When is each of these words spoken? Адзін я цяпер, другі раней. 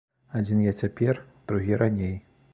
Адзін 0.39 0.63
я 0.69 0.73
цяпер, 0.79 1.21
другі 1.53 1.81
раней. 1.85 2.15